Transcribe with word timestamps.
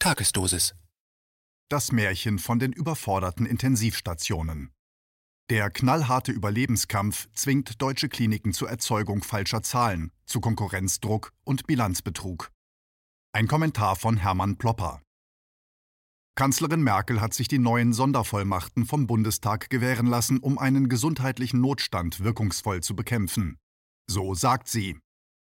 Tagesdosis. 0.00 0.76
Das 1.68 1.90
Märchen 1.90 2.38
von 2.38 2.60
den 2.60 2.72
überforderten 2.72 3.46
Intensivstationen. 3.46 4.70
Der 5.50 5.70
knallharte 5.70 6.30
Überlebenskampf 6.30 7.28
zwingt 7.32 7.82
deutsche 7.82 8.08
Kliniken 8.08 8.52
zur 8.52 8.70
Erzeugung 8.70 9.24
falscher 9.24 9.60
Zahlen, 9.62 10.12
zu 10.24 10.40
Konkurrenzdruck 10.40 11.32
und 11.42 11.66
Bilanzbetrug. 11.66 12.52
Ein 13.32 13.48
Kommentar 13.48 13.96
von 13.96 14.18
Hermann 14.18 14.56
Plopper. 14.56 15.02
Kanzlerin 16.36 16.82
Merkel 16.82 17.20
hat 17.20 17.34
sich 17.34 17.48
die 17.48 17.58
neuen 17.58 17.92
Sondervollmachten 17.92 18.86
vom 18.86 19.08
Bundestag 19.08 19.68
gewähren 19.68 20.06
lassen, 20.06 20.38
um 20.38 20.58
einen 20.58 20.88
gesundheitlichen 20.88 21.60
Notstand 21.60 22.20
wirkungsvoll 22.20 22.84
zu 22.84 22.94
bekämpfen. 22.94 23.58
So 24.08 24.34
sagt 24.34 24.68
sie. 24.68 25.00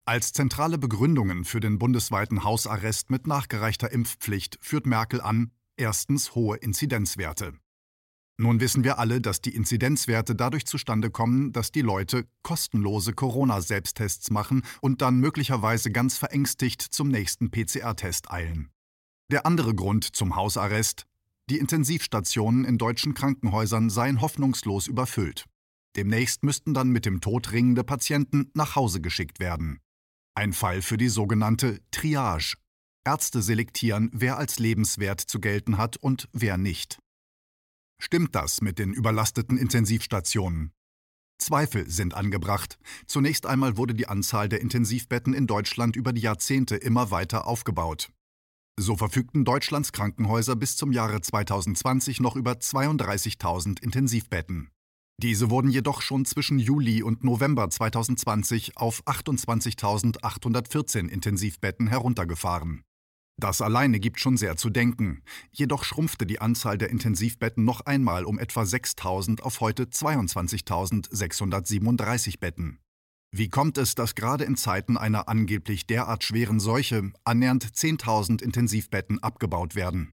Als 0.07 0.33
zentrale 0.33 0.79
Begründungen 0.79 1.45
für 1.45 1.61
den 1.61 1.79
bundesweiten 1.79 2.43
Hausarrest 2.43 3.11
mit 3.11 3.27
nachgereichter 3.27 3.93
Impfpflicht 3.93 4.59
führt 4.61 4.87
Merkel 4.87 5.21
an, 5.21 5.53
erstens 5.77 6.35
hohe 6.35 6.57
Inzidenzwerte. 6.57 7.55
Nun 8.39 8.61
wissen 8.61 8.85
wir 8.85 8.99
alle, 8.99 9.21
dass 9.21 9.43
die 9.43 9.55
Inzidenzwerte 9.55 10.35
dadurch 10.35 10.65
zustande 10.67 11.11
kommen, 11.11 11.53
dass 11.53 11.73
die 11.73 11.83
Leute 11.83 12.27
kostenlose 12.43 13.13
Corona-Selbsttests 13.13 14.31
machen 14.31 14.63
und 14.81 15.03
dann 15.03 15.21
möglicherweise 15.21 15.91
ganz 15.91 16.17
verängstigt 16.17 16.81
zum 16.81 17.09
nächsten 17.09 17.51
PCR-Test 17.51 18.31
eilen. 18.31 18.71
Der 19.31 19.45
andere 19.47 19.75
Grund 19.75 20.05
zum 20.17 20.37
Hausarrest 20.37 21.07
die 21.51 21.59
Intensivstationen 21.59 22.65
in 22.65 22.79
deutschen 22.79 23.13
Krankenhäusern 23.13 23.91
seien 23.91 24.21
hoffnungslos 24.21 24.87
überfüllt. 24.87 25.47
Demnächst 25.97 26.45
müssten 26.45 26.75
dann 26.75 26.91
mit 26.91 27.05
dem 27.05 27.21
Tod 27.21 27.51
ringende 27.51 27.83
Patienten 27.83 28.53
nach 28.55 28.77
Hause 28.77 29.01
geschickt 29.01 29.41
werden. 29.41 29.81
Ein 30.41 30.55
Fall 30.55 30.81
für 30.81 30.97
die 30.97 31.11
sogenannte 31.11 31.83
Triage. 31.91 32.55
Ärzte 33.05 33.43
selektieren, 33.43 34.09
wer 34.15 34.39
als 34.39 34.59
lebenswert 34.59 35.21
zu 35.21 35.39
gelten 35.39 35.77
hat 35.77 35.99
und 35.99 36.31
wer 36.33 36.57
nicht. 36.57 36.99
Stimmt 38.01 38.35
das 38.35 38.63
mit 38.63 38.79
den 38.79 38.95
überlasteten 38.95 39.59
Intensivstationen? 39.59 40.73
Zweifel 41.37 41.91
sind 41.91 42.15
angebracht. 42.15 42.79
Zunächst 43.07 43.45
einmal 43.45 43.77
wurde 43.77 43.93
die 43.93 44.09
Anzahl 44.09 44.49
der 44.49 44.63
Intensivbetten 44.63 45.35
in 45.35 45.47
Deutschland 45.47 45.95
über 45.95 46.15
die 46.15 46.23
Jahrzehnte 46.23 46.77
immer 46.77 47.11
weiter 47.11 47.47
aufgebaut. 47.47 48.09
So 48.79 48.97
verfügten 48.97 49.45
Deutschlands 49.45 49.93
Krankenhäuser 49.93 50.57
bis 50.57 50.75
zum 50.75 50.91
Jahre 50.91 51.21
2020 51.21 52.19
noch 52.21 52.35
über 52.35 52.53
32.000 52.53 53.83
Intensivbetten. 53.83 54.71
Diese 55.23 55.51
wurden 55.51 55.71
jedoch 55.71 56.01
schon 56.01 56.25
zwischen 56.25 56.59
Juli 56.59 57.03
und 57.03 57.25
November 57.25 57.69
2020 57.69 58.79
auf 58.79 59.05
28.814 59.05 61.09
Intensivbetten 61.09 61.89
heruntergefahren. 61.89 62.85
Das 63.39 63.61
alleine 63.61 64.01
gibt 64.01 64.19
schon 64.19 64.39
sehr 64.39 64.57
zu 64.57 64.71
denken. 64.71 65.21
Jedoch 65.51 65.85
schrumpfte 65.85 66.25
die 66.25 66.41
Anzahl 66.41 66.79
der 66.79 66.89
Intensivbetten 66.89 67.67
noch 67.67 67.83
einmal 67.83 68.25
um 68.25 68.39
etwa 68.39 68.63
6.000 68.63 69.43
auf 69.43 69.61
heute 69.61 69.85
22.637 69.85 72.41
Betten. 72.41 72.79
Wie 73.31 73.51
kommt 73.51 73.77
es, 73.77 73.95
dass 73.95 74.15
gerade 74.15 74.45
in 74.45 74.57
Zeiten 74.57 74.97
einer 74.97 75.29
angeblich 75.29 75.87
derart 75.87 76.25
schweren 76.25 76.61
Seuche 76.61 77.13
annähernd 77.25 77.67
10.000 77.67 78.43
Intensivbetten 78.43 79.23
abgebaut 79.23 79.75
werden? 79.75 80.13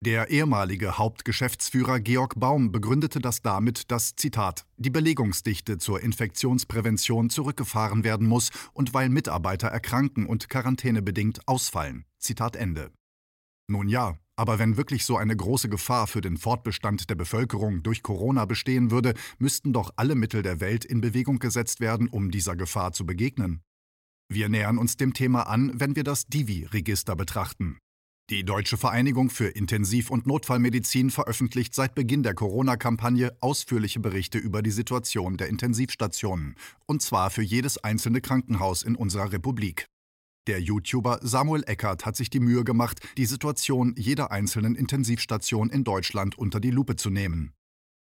Der 0.00 0.30
ehemalige 0.30 0.96
Hauptgeschäftsführer 0.96 1.98
Georg 1.98 2.38
Baum 2.38 2.70
begründete 2.70 3.18
das 3.18 3.42
damit, 3.42 3.90
dass, 3.90 4.14
Zitat, 4.14 4.64
die 4.76 4.90
Belegungsdichte 4.90 5.78
zur 5.78 6.00
Infektionsprävention 6.00 7.30
zurückgefahren 7.30 8.04
werden 8.04 8.28
muss 8.28 8.50
und 8.72 8.94
weil 8.94 9.08
Mitarbeiter 9.08 9.66
erkranken 9.66 10.26
und 10.26 10.48
quarantänebedingt 10.48 11.48
ausfallen. 11.48 12.04
Zitat 12.16 12.54
Ende. 12.54 12.92
Nun 13.66 13.88
ja, 13.88 14.16
aber 14.36 14.60
wenn 14.60 14.76
wirklich 14.76 15.04
so 15.04 15.16
eine 15.16 15.34
große 15.34 15.68
Gefahr 15.68 16.06
für 16.06 16.20
den 16.20 16.36
Fortbestand 16.36 17.10
der 17.10 17.16
Bevölkerung 17.16 17.82
durch 17.82 18.04
Corona 18.04 18.44
bestehen 18.44 18.92
würde, 18.92 19.14
müssten 19.38 19.72
doch 19.72 19.90
alle 19.96 20.14
Mittel 20.14 20.42
der 20.42 20.60
Welt 20.60 20.84
in 20.84 21.00
Bewegung 21.00 21.40
gesetzt 21.40 21.80
werden, 21.80 22.06
um 22.06 22.30
dieser 22.30 22.54
Gefahr 22.54 22.92
zu 22.92 23.04
begegnen. 23.04 23.62
Wir 24.30 24.48
nähern 24.48 24.78
uns 24.78 24.96
dem 24.96 25.12
Thema 25.12 25.48
an, 25.48 25.72
wenn 25.74 25.96
wir 25.96 26.04
das 26.04 26.26
Divi-Register 26.26 27.16
betrachten. 27.16 27.78
Die 28.30 28.44
Deutsche 28.44 28.76
Vereinigung 28.76 29.30
für 29.30 29.46
Intensiv- 29.46 30.10
und 30.10 30.26
Notfallmedizin 30.26 31.08
veröffentlicht 31.08 31.74
seit 31.74 31.94
Beginn 31.94 32.22
der 32.22 32.34
Corona-Kampagne 32.34 33.34
ausführliche 33.40 34.00
Berichte 34.00 34.36
über 34.36 34.60
die 34.60 34.70
Situation 34.70 35.38
der 35.38 35.48
Intensivstationen, 35.48 36.54
und 36.84 37.00
zwar 37.00 37.30
für 37.30 37.40
jedes 37.40 37.82
einzelne 37.82 38.20
Krankenhaus 38.20 38.82
in 38.82 38.96
unserer 38.96 39.32
Republik. 39.32 39.86
Der 40.46 40.60
YouTuber 40.60 41.20
Samuel 41.22 41.64
Eckert 41.66 42.04
hat 42.04 42.16
sich 42.16 42.28
die 42.28 42.40
Mühe 42.40 42.64
gemacht, 42.64 43.00
die 43.16 43.24
Situation 43.24 43.94
jeder 43.96 44.30
einzelnen 44.30 44.74
Intensivstation 44.74 45.70
in 45.70 45.82
Deutschland 45.84 46.36
unter 46.36 46.60
die 46.60 46.70
Lupe 46.70 46.96
zu 46.96 47.08
nehmen. 47.08 47.54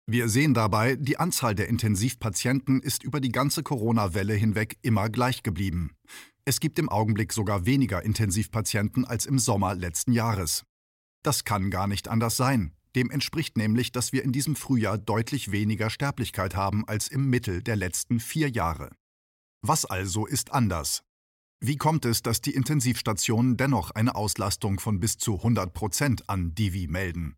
Wir 0.06 0.28
sehen 0.28 0.53
dabei, 0.53 0.97
die 0.97 1.18
Anzahl 1.18 1.56
der 1.56 1.69
Intensivpatienten 1.69 2.81
ist 2.81 3.03
über 3.03 3.22
die 3.22 3.31
ganze 3.31 3.63
Corona-Welle 3.63 4.34
hinweg 4.34 4.79
immer 4.81 5.08
gleich 5.08 5.44
geblieben. 5.44 5.91
Es 6.46 6.60
gibt 6.60 6.80
im 6.80 6.90
Augenblick 6.90 7.34
sogar 7.34 7.66
weniger 7.66 8.04
Intensivpatienten 8.04 9.06
als 9.06 9.26
im 9.26 9.40
Sommer 9.40 9.76
letzten 9.76 10.12
Jahres. 10.14 10.64
Das 11.24 11.44
kann 11.44 11.70
gar 11.70 11.88
nicht 11.88 12.08
anders 12.08 12.38
sein. 12.38 12.74
Dem 12.96 13.12
entspricht 13.12 13.58
nämlich, 13.58 13.92
dass 13.92 14.14
wir 14.14 14.24
in 14.24 14.32
diesem 14.32 14.56
Frühjahr 14.56 14.98
deutlich 14.98 15.52
weniger 15.52 15.90
Sterblichkeit 15.90 16.56
haben 16.56 16.88
als 16.88 17.08
im 17.08 17.30
Mittel 17.30 17.62
der 17.62 17.76
letzten 17.76 18.20
vier 18.20 18.50
Jahre. 18.50 18.90
Was 19.62 19.86
also 19.86 20.26
ist 20.26 20.52
anders? 20.54 21.04
Wie 21.62 21.76
kommt 21.76 22.06
es, 22.06 22.24
dass 22.24 22.42
die 22.42 22.56
Intensivstationen 22.56 23.58
dennoch 23.58 23.92
eine 23.92 24.16
Auslastung 24.16 24.80
von 24.80 25.00
bis 25.00 25.18
zu 25.18 25.36
100 25.36 25.74
Prozent 25.74 26.30
an 26.30 26.56
Divi 26.56 26.88
melden? 26.88 27.36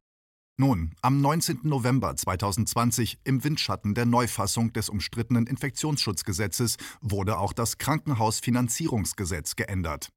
Nun, 0.61 0.91
am 1.01 1.21
19. 1.21 1.61
November 1.63 2.15
2020, 2.15 3.17
im 3.23 3.43
Windschatten 3.43 3.95
der 3.95 4.05
Neufassung 4.05 4.71
des 4.73 4.89
umstrittenen 4.89 5.47
Infektionsschutzgesetzes, 5.47 6.77
wurde 7.01 7.39
auch 7.39 7.51
das 7.51 7.79
Krankenhausfinanzierungsgesetz 7.79 9.55
geändert. 9.55 10.09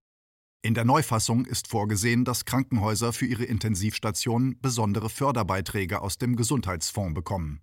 In 0.60 0.75
der 0.75 0.84
Neufassung 0.84 1.47
ist 1.47 1.69
vorgesehen, 1.69 2.27
dass 2.27 2.44
Krankenhäuser 2.44 3.15
für 3.15 3.25
ihre 3.25 3.44
Intensivstationen 3.44 4.60
besondere 4.60 5.09
Förderbeiträge 5.09 6.03
aus 6.03 6.19
dem 6.19 6.37
Gesundheitsfonds 6.37 7.15
bekommen. 7.15 7.62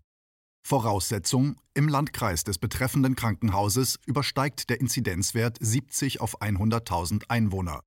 Voraussetzung: 0.68 1.58
Im 1.75 1.88
Landkreis 1.88 2.44
des 2.44 2.58
betreffenden 2.58 3.16
Krankenhauses 3.16 4.00
übersteigt 4.08 4.72
der 4.72 4.81
Inzidenzwert 4.81 5.58
70 5.59 6.20
auf 6.20 6.41
100.000 6.41 7.25
Einwohner. 7.28 7.81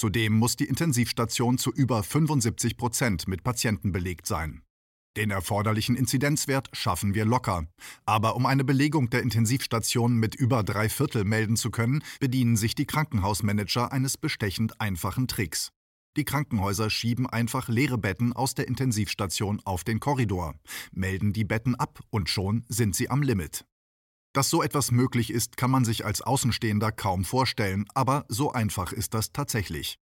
Zudem 0.00 0.32
muss 0.32 0.56
die 0.56 0.64
Intensivstation 0.64 1.58
zu 1.58 1.70
über 1.70 2.02
75 2.02 2.78
Prozent 2.78 3.28
mit 3.28 3.42
Patienten 3.42 3.92
belegt 3.92 4.26
sein. 4.26 4.62
Den 5.18 5.30
erforderlichen 5.30 5.94
Inzidenzwert 5.94 6.70
schaffen 6.72 7.12
wir 7.12 7.26
locker. 7.26 7.66
Aber 8.06 8.34
um 8.34 8.46
eine 8.46 8.64
Belegung 8.64 9.10
der 9.10 9.20
Intensivstation 9.20 10.14
mit 10.14 10.34
über 10.34 10.62
drei 10.62 10.88
Viertel 10.88 11.26
melden 11.26 11.56
zu 11.56 11.70
können, 11.70 12.02
bedienen 12.18 12.56
sich 12.56 12.74
die 12.74 12.86
Krankenhausmanager 12.86 13.92
eines 13.92 14.16
bestechend 14.16 14.80
einfachen 14.80 15.28
Tricks. 15.28 15.70
Die 16.16 16.24
Krankenhäuser 16.24 16.88
schieben 16.88 17.26
einfach 17.26 17.68
leere 17.68 17.98
Betten 17.98 18.32
aus 18.32 18.54
der 18.54 18.68
Intensivstation 18.68 19.60
auf 19.66 19.84
den 19.84 20.00
Korridor, 20.00 20.54
melden 20.92 21.34
die 21.34 21.44
Betten 21.44 21.74
ab 21.74 22.00
und 22.08 22.30
schon 22.30 22.64
sind 22.70 22.96
sie 22.96 23.10
am 23.10 23.20
Limit. 23.20 23.66
Dass 24.32 24.48
so 24.48 24.62
etwas 24.62 24.92
möglich 24.92 25.30
ist, 25.32 25.56
kann 25.56 25.70
man 25.70 25.84
sich 25.84 26.04
als 26.04 26.22
Außenstehender 26.22 26.92
kaum 26.92 27.24
vorstellen, 27.24 27.86
aber 27.94 28.24
so 28.28 28.52
einfach 28.52 28.92
ist 28.92 29.14
das 29.14 29.32
tatsächlich. 29.32 29.98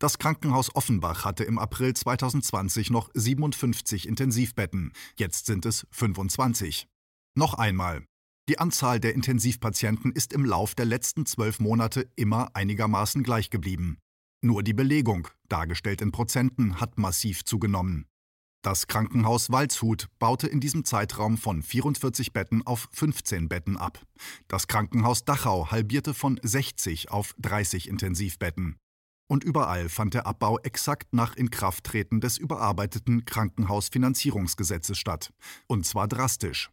Das 0.00 0.18
Krankenhaus 0.18 0.74
Offenbach 0.74 1.24
hatte 1.24 1.44
im 1.44 1.58
April 1.58 1.94
2020 1.94 2.90
noch 2.90 3.10
57 3.14 4.08
Intensivbetten, 4.08 4.92
jetzt 5.16 5.46
sind 5.46 5.66
es 5.66 5.86
25. 5.92 6.88
Noch 7.36 7.54
einmal. 7.54 8.04
Die 8.48 8.58
Anzahl 8.58 8.98
der 8.98 9.14
Intensivpatienten 9.14 10.10
ist 10.10 10.32
im 10.32 10.44
Lauf 10.44 10.74
der 10.74 10.86
letzten 10.86 11.26
zwölf 11.26 11.60
Monate 11.60 12.10
immer 12.16 12.48
einigermaßen 12.54 13.22
gleich 13.22 13.50
geblieben. 13.50 13.98
Nur 14.42 14.64
die 14.64 14.72
Belegung, 14.72 15.28
dargestellt 15.48 16.00
in 16.00 16.10
Prozenten, 16.10 16.80
hat 16.80 16.98
massiv 16.98 17.44
zugenommen. 17.44 18.06
Das 18.62 18.86
Krankenhaus 18.88 19.50
Waldshut 19.50 20.08
baute 20.18 20.46
in 20.46 20.60
diesem 20.60 20.84
Zeitraum 20.84 21.38
von 21.38 21.62
44 21.62 22.34
Betten 22.34 22.66
auf 22.66 22.90
15 22.92 23.48
Betten 23.48 23.78
ab. 23.78 24.04
Das 24.48 24.66
Krankenhaus 24.66 25.24
Dachau 25.24 25.70
halbierte 25.70 26.12
von 26.12 26.38
60 26.42 27.10
auf 27.10 27.34
30 27.38 27.88
Intensivbetten. 27.88 28.76
Und 29.30 29.44
überall 29.44 29.88
fand 29.88 30.12
der 30.12 30.26
Abbau 30.26 30.58
exakt 30.58 31.14
nach 31.14 31.36
Inkrafttreten 31.36 32.20
des 32.20 32.36
überarbeiteten 32.36 33.24
Krankenhausfinanzierungsgesetzes 33.24 34.98
statt. 34.98 35.32
Und 35.66 35.86
zwar 35.86 36.06
drastisch. 36.06 36.70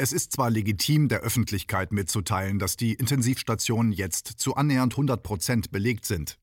Es 0.00 0.12
ist 0.12 0.30
zwar 0.30 0.50
legitim, 0.50 1.08
der 1.08 1.22
Öffentlichkeit 1.22 1.90
mitzuteilen, 1.90 2.60
dass 2.60 2.76
die 2.76 2.94
Intensivstationen 2.94 3.90
jetzt 3.90 4.28
zu 4.28 4.54
annähernd 4.54 4.92
100 4.92 5.24
Prozent 5.24 5.72
belegt 5.72 6.04
sind. 6.04 6.38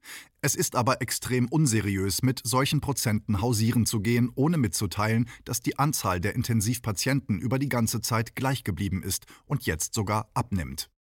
Es 0.46 0.54
ist 0.54 0.76
aber 0.76 1.02
extrem 1.02 1.48
unseriös, 1.48 2.22
mit 2.22 2.40
solchen 2.44 2.80
Prozenten 2.80 3.42
hausieren 3.42 3.88
zu 3.88 4.00
gehen, 4.00 4.30
ohne 4.36 4.60
mitzuteilen, 4.60 5.28
dass 5.44 5.62
die 5.62 5.80
Anzahl 5.80 6.22
der 6.22 6.36
Intensivpatienten 6.36 7.40
über 7.40 7.58
die 7.58 7.68
ganze 7.68 8.00
Zeit 8.00 8.36
gleich 8.36 8.64
geblieben 8.64 9.02
ist 9.02 9.26
und 9.48 9.66
jetzt 9.66 9.96
sogar 9.96 10.30
abnimmt. 10.36 10.92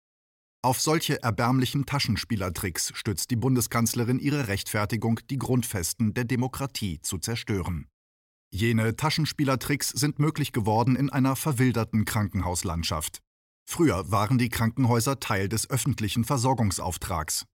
Auf 0.63 0.81
solche 0.81 1.23
erbärmlichen 1.23 1.85
Taschenspielertricks 1.85 2.93
stützt 2.95 3.31
die 3.31 3.37
Bundeskanzlerin 3.37 4.19
ihre 4.19 4.49
Rechtfertigung, 4.49 5.21
die 5.29 5.37
Grundfesten 5.37 6.15
der 6.15 6.25
Demokratie 6.25 7.01
zu 7.03 7.19
zerstören. 7.19 7.87
Jene 8.51 8.97
Taschenspielertricks 8.97 9.91
sind 9.91 10.19
möglich 10.19 10.53
geworden 10.53 10.97
in 10.97 11.11
einer 11.11 11.37
verwilderten 11.37 12.07
Krankenhauslandschaft. 12.07 13.19
Früher 13.69 14.11
waren 14.11 14.39
die 14.39 14.49
Krankenhäuser 14.49 15.21
Teil 15.21 15.51
des 15.51 15.69
öffentlichen 15.69 16.25
Versorgungsauftrags. 16.25 17.45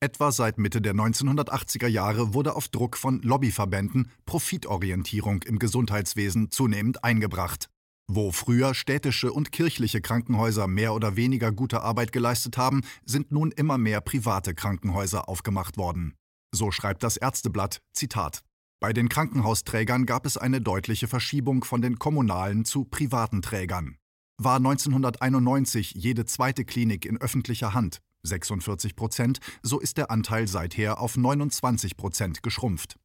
Etwa 0.00 0.30
seit 0.30 0.58
Mitte 0.58 0.80
der 0.80 0.94
1980er 0.94 1.88
Jahre 1.88 2.32
wurde 2.32 2.54
auf 2.54 2.68
Druck 2.68 2.96
von 2.96 3.20
Lobbyverbänden 3.22 4.12
Profitorientierung 4.26 5.42
im 5.42 5.58
Gesundheitswesen 5.58 6.52
zunehmend 6.52 7.02
eingebracht. 7.02 7.68
Wo 8.06 8.30
früher 8.30 8.74
städtische 8.74 9.32
und 9.32 9.50
kirchliche 9.50 10.00
Krankenhäuser 10.00 10.68
mehr 10.68 10.94
oder 10.94 11.16
weniger 11.16 11.50
gute 11.50 11.82
Arbeit 11.82 12.12
geleistet 12.12 12.56
haben, 12.56 12.82
sind 13.04 13.32
nun 13.32 13.50
immer 13.50 13.76
mehr 13.76 14.00
private 14.00 14.54
Krankenhäuser 14.54 15.28
aufgemacht 15.28 15.76
worden. 15.76 16.14
So 16.54 16.70
schreibt 16.70 17.02
das 17.02 17.16
Ärzteblatt, 17.16 17.80
Zitat. 17.92 18.44
Bei 18.80 18.92
den 18.92 19.08
Krankenhausträgern 19.08 20.06
gab 20.06 20.26
es 20.26 20.36
eine 20.36 20.60
deutliche 20.60 21.08
Verschiebung 21.08 21.64
von 21.64 21.82
den 21.82 21.98
kommunalen 21.98 22.64
zu 22.64 22.84
privaten 22.84 23.42
Trägern. 23.42 23.96
War 24.40 24.58
1991 24.58 25.94
jede 25.96 26.24
zweite 26.24 26.64
Klinik 26.64 27.04
in 27.04 27.20
öffentlicher 27.20 27.74
Hand, 27.74 27.98
46 28.22 28.96
Prozent, 28.96 29.38
so 29.62 29.78
ist 29.78 29.96
der 29.96 30.10
Anteil 30.10 30.48
seither 30.48 31.00
auf 31.00 31.16
29 31.16 31.96
Prozent 31.96 32.42
geschrumpft. 32.42 32.96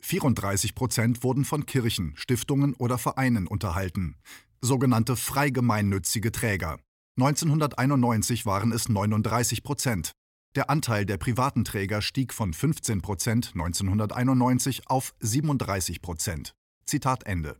34 0.00 0.74
Prozent 0.74 1.22
wurden 1.22 1.44
von 1.44 1.66
Kirchen, 1.66 2.14
Stiftungen 2.16 2.74
oder 2.74 2.98
Vereinen 2.98 3.46
unterhalten, 3.46 4.16
sogenannte 4.60 5.16
freigemeinnützige 5.16 6.32
Träger. 6.32 6.78
1991 7.18 8.46
waren 8.46 8.70
es 8.72 8.88
39 8.88 9.62
Prozent. 9.64 10.12
Der 10.54 10.70
Anteil 10.70 11.04
der 11.04 11.18
privaten 11.18 11.64
Träger 11.64 12.00
stieg 12.00 12.32
von 12.32 12.52
15 12.52 13.02
Prozent 13.02 13.50
1991 13.54 14.88
auf 14.88 15.14
37 15.20 16.00
Prozent. 16.00 16.54
Zitat 16.84 17.26
Ende. 17.26 17.58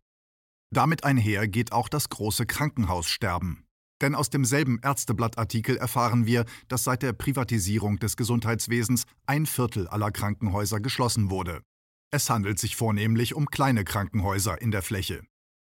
Damit 0.71 1.05
einher 1.05 1.49
geht 1.49 1.73
auch 1.73 1.89
das 1.89 2.09
große 2.09 2.47
Krankenhaussterben. 2.47 3.65
Denn 4.01 4.15
aus 4.15 4.31
demselben 4.31 4.79
Ärzteblattartikel 4.83 5.77
erfahren 5.77 6.27
wir, 6.27 6.45
dass 6.69 6.85
seit 6.85 7.03
der 7.03 7.13
Privatisierung 7.13 7.99
des 7.99 8.17
Gesundheitswesens 8.17 9.05
ein 9.27 9.47
Viertel 9.47 9.89
aller 9.89 10.11
Krankenhäuser 10.11 10.81
geschlossen 10.81 11.31
wurde. 11.31 11.63
Es 12.11 12.31
handelt 12.31 12.59
sich 12.59 12.77
vornehmlich 12.77 13.35
um 13.35 13.47
kleine 13.47 13.85
Krankenhäuser 13.85 14.63
in 14.63 14.71
der 14.71 14.83
Fläche. 14.83 15.23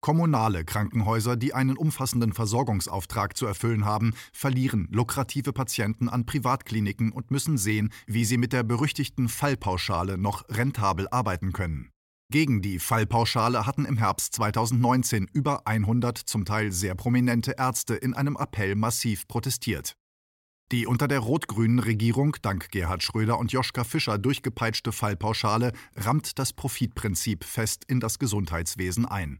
Kommunale 0.01 0.63
Krankenhäuser, 0.63 1.35
die 1.35 1.53
einen 1.53 1.75
umfassenden 1.75 2.31
Versorgungsauftrag 2.31 3.35
zu 3.35 3.45
erfüllen 3.45 3.83
haben, 3.83 4.13
verlieren 4.31 4.87
lukrative 4.91 5.51
Patienten 5.51 6.07
an 6.07 6.25
Privatkliniken 6.25 7.11
und 7.11 7.31
müssen 7.31 7.57
sehen, 7.57 7.91
wie 8.07 8.23
sie 8.23 8.37
mit 8.37 8.53
der 8.53 8.63
berüchtigten 8.63 9.27
Fallpauschale 9.27 10.17
noch 10.17 10.47
rentabel 10.47 11.07
arbeiten 11.09 11.51
können. 11.51 11.89
Gegen 12.31 12.61
die 12.61 12.77
Fallpauschale 12.77 13.65
hatten 13.65 13.85
im 13.85 13.97
Herbst 13.97 14.35
2019 14.35 15.27
über 15.33 15.65
100 15.65 16.15
zum 16.15 16.45
Teil 16.45 16.71
sehr 16.71 16.93
prominente 16.93 17.55
Ärzte 17.57 17.95
in 17.95 18.13
einem 18.13 18.37
Appell 18.39 18.75
massiv 18.75 19.27
protestiert. 19.27 19.95
Die 20.71 20.85
unter 20.85 21.07
der 21.07 21.21
rot-grünen 21.21 21.79
Regierung 21.79 22.37
dank 22.43 22.69
Gerhard 22.69 23.01
Schröder 23.01 23.39
und 23.39 23.51
Joschka 23.51 23.83
Fischer 23.83 24.19
durchgepeitschte 24.19 24.91
Fallpauschale 24.91 25.73
rammt 25.95 26.37
das 26.37 26.53
Profitprinzip 26.53 27.43
fest 27.43 27.83
in 27.87 27.99
das 27.99 28.19
Gesundheitswesen 28.19 29.07
ein. 29.07 29.39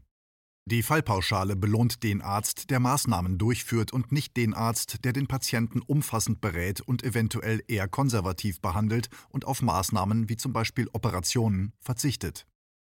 Die 0.66 0.82
Fallpauschale 0.82 1.54
belohnt 1.54 2.02
den 2.02 2.20
Arzt, 2.22 2.70
der 2.70 2.80
Maßnahmen 2.80 3.38
durchführt 3.38 3.92
und 3.92 4.10
nicht 4.10 4.36
den 4.36 4.52
Arzt, 4.52 5.04
der 5.04 5.12
den 5.12 5.28
Patienten 5.28 5.80
umfassend 5.80 6.40
berät 6.40 6.80
und 6.80 7.04
eventuell 7.04 7.62
eher 7.68 7.86
konservativ 7.86 8.60
behandelt 8.60 9.10
und 9.28 9.44
auf 9.44 9.62
Maßnahmen 9.62 10.28
wie 10.28 10.36
zum 10.36 10.52
Beispiel 10.52 10.88
Operationen 10.92 11.72
verzichtet. 11.78 12.48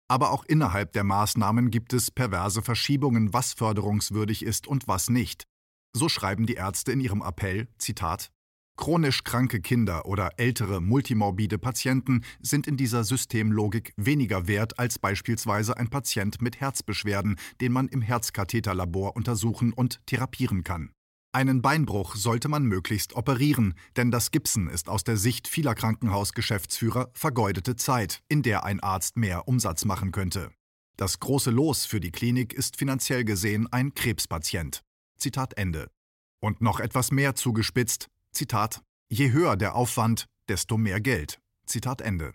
Aber 0.09 0.31
auch 0.31 0.45
innerhalb 0.45 0.93
der 0.93 1.05
Maßnahmen 1.05 1.71
gibt 1.71 1.93
es 1.93 2.11
perverse 2.11 2.63
Verschiebungen, 2.63 3.33
was 3.33 3.53
förderungswürdig 3.53 4.43
ist 4.43 4.67
und 4.67 4.89
was 4.89 5.11
nicht. 5.11 5.45
So 5.93 6.09
schreiben 6.09 6.47
die 6.47 6.55
Ärzte 6.55 6.93
in 6.93 7.01
ihrem 7.01 7.23
Appell, 7.23 7.69
Zitat, 7.79 8.31
Chronisch 8.79 9.25
kranke 9.25 9.61
Kinder 9.61 10.07
oder 10.07 10.31
ältere 10.37 10.81
multimorbide 10.81 11.59
Patienten 11.59 12.23
sind 12.41 12.69
in 12.69 12.77
dieser 12.77 13.03
Systemlogik 13.03 13.93
weniger 13.97 14.47
wert 14.47 14.79
als 14.79 15.01
beispielsweise 15.01 15.77
ein 15.77 15.91
Patient 15.91 16.41
mit 16.41 16.61
Herzbeschwerden, 16.61 17.35
den 17.61 17.73
man 17.73 17.89
im 17.89 18.03
Herzkatheterlabor 18.03 19.17
untersuchen 19.17 19.73
und 19.73 20.01
therapieren 20.07 20.63
kann. 20.63 20.93
Einen 21.39 21.63
Beinbruch 21.63 22.17
sollte 22.17 22.49
man 22.49 22.65
möglichst 22.65 23.15
operieren, 23.15 23.75
denn 23.97 24.11
das 24.11 24.33
Gipsen 24.33 24.69
ist 24.69 24.89
aus 24.89 25.05
der 25.05 25.17
Sicht 25.17 25.47
vieler 25.47 25.77
Krankenhausgeschäftsführer 25.77 27.13
vergeudete 27.13 27.77
Zeit, 27.77 28.25
in 28.27 28.43
der 28.43 28.65
ein 28.65 28.81
Arzt 28.81 29.17
mehr 29.17 29.47
Umsatz 29.47 29.85
machen 29.85 30.11
könnte. 30.11 30.51
Das 30.97 31.21
große 31.21 31.53
Los 31.53 31.87
für 31.87 32.01
die 32.01 32.11
Klinik 32.11 32.53
ist 32.53 32.77
finanziell 32.77 33.25
gesehen 33.25 33.73
ein 33.73 33.95
Krebspatient. 33.95 34.83
Zitat 35.17 35.57
Ende. 35.57 35.93
Und 36.41 36.61
noch 36.61 36.81
etwas 36.81 37.13
mehr 37.13 37.37
zugespitzt, 37.37 38.09
Zitat, 38.33 38.83
je 39.09 39.31
höher 39.31 39.57
der 39.57 39.77
Aufwand, 39.77 40.27
desto 40.49 40.77
mehr 40.77 41.01
Geld. 41.01 41.39
Zitat 41.67 42.01
Ende. 42.01 42.33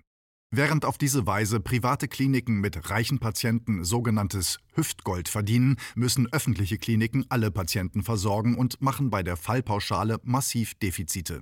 Während 0.55 0.85
auf 0.85 0.99
diese 0.99 1.25
Weise 1.25 1.59
private 1.59 2.07
Kliniken 2.07 2.61
mit 2.61 2.91
reichen 2.91 3.17
Patienten 3.17 3.83
sogenanntes 3.83 4.59
Hüftgold 4.75 5.27
verdienen, 5.27 5.77
müssen 5.95 6.31
öffentliche 6.31 6.77
Kliniken 6.77 7.25
alle 7.29 7.49
Patienten 7.49 8.03
versorgen 8.03 8.55
und 8.55 8.79
machen 8.79 9.09
bei 9.09 9.23
der 9.23 9.35
Fallpauschale 9.35 10.19
massiv 10.21 10.75
Defizite. 10.75 11.41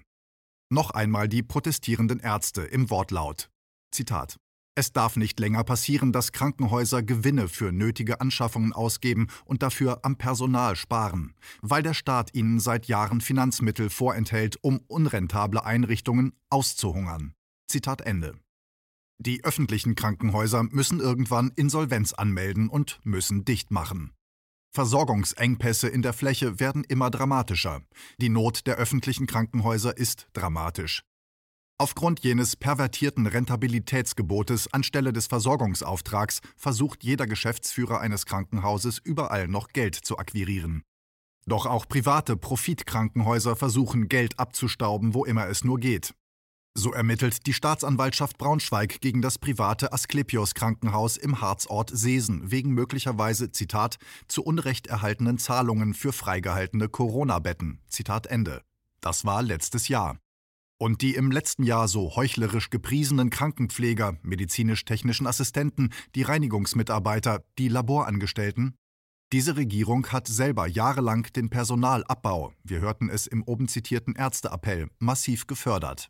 Noch 0.69 0.91
einmal 0.91 1.27
die 1.27 1.43
protestierenden 1.43 2.21
Ärzte 2.21 2.61
im 2.61 2.89
Wortlaut. 2.89 3.49
Zitat 3.93 4.37
es 4.73 4.93
darf 4.93 5.17
nicht 5.17 5.37
länger 5.41 5.65
passieren, 5.65 6.13
dass 6.13 6.31
Krankenhäuser 6.31 7.03
Gewinne 7.03 7.49
für 7.49 7.73
nötige 7.73 8.21
Anschaffungen 8.21 8.71
ausgeben 8.71 9.27
und 9.43 9.63
dafür 9.63 9.99
am 10.03 10.15
Personal 10.15 10.77
sparen, 10.77 11.35
weil 11.61 11.83
der 11.83 11.93
Staat 11.93 12.33
ihnen 12.33 12.61
seit 12.61 12.85
Jahren 12.85 13.19
Finanzmittel 13.19 13.89
vorenthält, 13.89 14.57
um 14.61 14.79
unrentable 14.87 15.65
Einrichtungen 15.65 16.31
auszuhungern. 16.49 17.33
Zitat 17.67 17.99
Ende. 17.99 18.39
Die 19.23 19.43
öffentlichen 19.43 19.93
Krankenhäuser 19.93 20.63
müssen 20.63 20.99
irgendwann 20.99 21.51
Insolvenz 21.55 22.11
anmelden 22.11 22.69
und 22.69 22.99
müssen 23.03 23.45
dicht 23.45 23.69
machen. 23.69 24.13
Versorgungsengpässe 24.73 25.87
in 25.87 26.01
der 26.01 26.13
Fläche 26.13 26.59
werden 26.59 26.83
immer 26.83 27.11
dramatischer. 27.11 27.81
Die 28.17 28.29
Not 28.29 28.65
der 28.65 28.77
öffentlichen 28.77 29.27
Krankenhäuser 29.27 29.95
ist 29.95 30.27
dramatisch. 30.33 31.03
Aufgrund 31.77 32.21
jenes 32.21 32.55
pervertierten 32.55 33.27
Rentabilitätsgebotes 33.27 34.73
anstelle 34.73 35.13
des 35.13 35.27
Versorgungsauftrags 35.27 36.41
versucht 36.57 37.03
jeder 37.03 37.27
Geschäftsführer 37.27 37.99
eines 37.99 38.25
Krankenhauses 38.25 38.97
überall 38.97 39.47
noch 39.47 39.67
Geld 39.67 39.93
zu 39.93 40.17
akquirieren. 40.17 40.81
Doch 41.45 41.67
auch 41.67 41.87
private 41.87 42.37
Profitkrankenhäuser 42.37 43.55
versuchen 43.55 44.09
Geld 44.09 44.39
abzustauben, 44.39 45.13
wo 45.13 45.25
immer 45.25 45.47
es 45.47 45.63
nur 45.63 45.77
geht. 45.79 46.15
So 46.73 46.93
ermittelt 46.93 47.47
die 47.47 47.53
Staatsanwaltschaft 47.53 48.37
Braunschweig 48.37 49.01
gegen 49.01 49.21
das 49.21 49.37
private 49.37 49.91
Asklepios 49.91 50.53
Krankenhaus 50.53 51.17
im 51.17 51.41
Harzort 51.41 51.91
Seesen 51.93 52.49
wegen 52.49 52.71
möglicherweise, 52.71 53.51
Zitat, 53.51 53.97
zu 54.29 54.43
Unrecht 54.43 54.87
erhaltenen 54.87 55.37
Zahlungen 55.37 55.93
für 55.93 56.13
freigehaltene 56.13 56.87
Corona-Betten. 56.87 57.81
Zitat 57.87 58.27
Ende. 58.27 58.61
Das 59.01 59.25
war 59.25 59.43
letztes 59.43 59.89
Jahr. 59.89 60.17
Und 60.79 61.01
die 61.01 61.13
im 61.13 61.29
letzten 61.29 61.63
Jahr 61.63 61.87
so 61.87 62.15
heuchlerisch 62.15 62.69
gepriesenen 62.69 63.29
Krankenpfleger, 63.29 64.17
medizinisch-technischen 64.23 65.27
Assistenten, 65.27 65.89
die 66.15 66.23
Reinigungsmitarbeiter, 66.23 67.43
die 67.57 67.67
Laborangestellten? 67.67 68.75
Diese 69.33 69.57
Regierung 69.57 70.07
hat 70.07 70.27
selber 70.27 70.67
jahrelang 70.67 71.23
den 71.35 71.49
Personalabbau, 71.49 72.53
wir 72.63 72.79
hörten 72.79 73.09
es 73.09 73.27
im 73.27 73.43
oben 73.43 73.67
zitierten 73.67 74.15
Ärzteappell, 74.15 74.89
massiv 74.99 75.47
gefördert. 75.47 76.09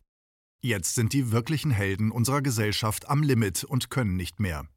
Jetzt 0.63 0.93
sind 0.93 1.13
die 1.13 1.31
wirklichen 1.31 1.71
Helden 1.71 2.11
unserer 2.11 2.43
Gesellschaft 2.43 3.09
am 3.09 3.23
Limit 3.23 3.63
und 3.63 3.89
können 3.89 4.15
nicht 4.15 4.39
mehr. 4.39 4.67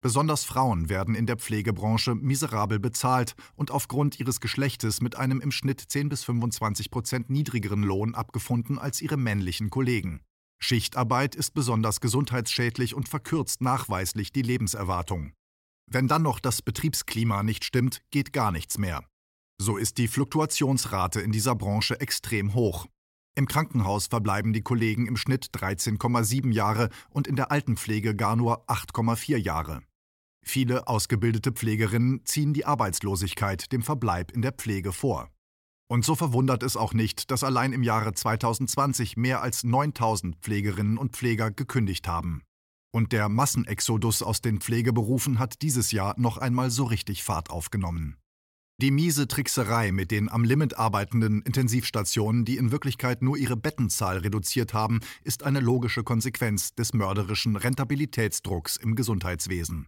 Besonders 0.00 0.44
Frauen 0.44 0.88
werden 0.88 1.16
in 1.16 1.26
der 1.26 1.38
Pflegebranche 1.38 2.14
miserabel 2.14 2.78
bezahlt 2.78 3.34
und 3.56 3.72
aufgrund 3.72 4.20
ihres 4.20 4.38
Geschlechtes 4.38 5.00
mit 5.00 5.16
einem 5.16 5.40
im 5.40 5.50
Schnitt 5.50 5.80
10 5.80 6.08
bis 6.08 6.22
25 6.22 6.90
Prozent 6.90 7.30
niedrigeren 7.30 7.82
Lohn 7.82 8.14
abgefunden 8.14 8.78
als 8.78 9.00
ihre 9.00 9.16
männlichen 9.16 9.70
Kollegen. 9.70 10.20
Schichtarbeit 10.62 11.34
ist 11.34 11.52
besonders 11.52 12.00
gesundheitsschädlich 12.00 12.94
und 12.94 13.08
verkürzt 13.08 13.60
nachweislich 13.60 14.30
die 14.30 14.42
Lebenserwartung. 14.42 15.32
Wenn 15.90 16.06
dann 16.06 16.22
noch 16.22 16.38
das 16.38 16.62
Betriebsklima 16.62 17.42
nicht 17.42 17.64
stimmt, 17.64 18.02
geht 18.10 18.32
gar 18.32 18.52
nichts 18.52 18.78
mehr. 18.78 19.04
So 19.60 19.76
ist 19.76 19.98
die 19.98 20.08
Fluktuationsrate 20.08 21.20
in 21.20 21.32
dieser 21.32 21.56
Branche 21.56 21.98
extrem 22.00 22.54
hoch. 22.54 22.86
Im 23.36 23.48
Krankenhaus 23.48 24.06
verbleiben 24.06 24.52
die 24.52 24.62
Kollegen 24.62 25.06
im 25.06 25.16
Schnitt 25.16 25.48
13,7 25.54 26.52
Jahre 26.52 26.88
und 27.10 27.26
in 27.26 27.34
der 27.34 27.50
Altenpflege 27.50 28.14
gar 28.14 28.36
nur 28.36 28.68
8,4 28.70 29.36
Jahre. 29.36 29.82
Viele 30.44 30.86
ausgebildete 30.86 31.50
Pflegerinnen 31.52 32.24
ziehen 32.24 32.52
die 32.52 32.64
Arbeitslosigkeit 32.64 33.72
dem 33.72 33.82
Verbleib 33.82 34.30
in 34.30 34.42
der 34.42 34.52
Pflege 34.52 34.92
vor. 34.92 35.30
Und 35.88 36.04
so 36.04 36.14
verwundert 36.14 36.62
es 36.62 36.76
auch 36.76 36.94
nicht, 36.94 37.30
dass 37.30 37.42
allein 37.42 37.72
im 37.72 37.82
Jahre 37.82 38.12
2020 38.12 39.16
mehr 39.16 39.42
als 39.42 39.64
9000 39.64 40.36
Pflegerinnen 40.36 40.96
und 40.96 41.16
Pfleger 41.16 41.50
gekündigt 41.50 42.06
haben. 42.06 42.42
Und 42.92 43.12
der 43.12 43.28
Massenexodus 43.28 44.22
aus 44.22 44.42
den 44.42 44.60
Pflegeberufen 44.60 45.40
hat 45.40 45.62
dieses 45.62 45.90
Jahr 45.90 46.14
noch 46.18 46.38
einmal 46.38 46.70
so 46.70 46.84
richtig 46.84 47.24
Fahrt 47.24 47.50
aufgenommen. 47.50 48.16
Die 48.82 48.90
miese 48.90 49.28
Trickserei 49.28 49.92
mit 49.92 50.10
den 50.10 50.28
am 50.28 50.42
Limit 50.42 50.76
arbeitenden 50.76 51.42
Intensivstationen, 51.42 52.44
die 52.44 52.56
in 52.56 52.72
Wirklichkeit 52.72 53.22
nur 53.22 53.36
ihre 53.36 53.56
Bettenzahl 53.56 54.18
reduziert 54.18 54.74
haben, 54.74 54.98
ist 55.22 55.44
eine 55.44 55.60
logische 55.60 56.02
Konsequenz 56.02 56.74
des 56.74 56.92
mörderischen 56.92 57.54
Rentabilitätsdrucks 57.54 58.76
im 58.76 58.96
Gesundheitswesen. 58.96 59.86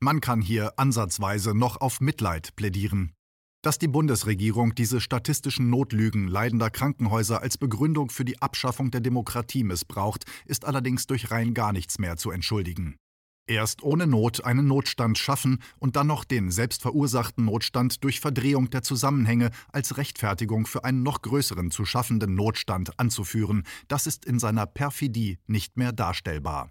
Man 0.00 0.22
kann 0.22 0.40
hier 0.40 0.78
ansatzweise 0.78 1.54
noch 1.54 1.80
auf 1.82 2.00
Mitleid 2.00 2.56
plädieren. 2.56 3.12
Dass 3.62 3.78
die 3.78 3.86
Bundesregierung 3.86 4.74
diese 4.74 5.00
statistischen 5.00 5.68
Notlügen 5.68 6.26
leidender 6.26 6.70
Krankenhäuser 6.70 7.42
als 7.42 7.58
Begründung 7.58 8.08
für 8.08 8.24
die 8.24 8.40
Abschaffung 8.40 8.90
der 8.90 9.02
Demokratie 9.02 9.62
missbraucht, 9.62 10.24
ist 10.46 10.64
allerdings 10.64 11.06
durch 11.06 11.30
rein 11.30 11.52
gar 11.52 11.72
nichts 11.72 11.98
mehr 11.98 12.16
zu 12.16 12.30
entschuldigen. 12.30 12.96
Erst 13.46 13.82
ohne 13.82 14.06
Not 14.06 14.44
einen 14.44 14.68
Notstand 14.68 15.18
schaffen 15.18 15.58
und 15.80 15.96
dann 15.96 16.06
noch 16.06 16.24
den 16.24 16.50
selbstverursachten 16.52 17.44
Notstand 17.44 18.04
durch 18.04 18.20
Verdrehung 18.20 18.70
der 18.70 18.82
Zusammenhänge 18.82 19.50
als 19.72 19.96
Rechtfertigung 19.96 20.66
für 20.66 20.84
einen 20.84 21.02
noch 21.02 21.22
größeren 21.22 21.72
zu 21.72 21.84
schaffenden 21.84 22.36
Notstand 22.36 22.98
anzuführen, 23.00 23.64
das 23.88 24.06
ist 24.06 24.24
in 24.24 24.38
seiner 24.38 24.66
Perfidie 24.66 25.38
nicht 25.46 25.76
mehr 25.76 25.92
darstellbar. 25.92 26.70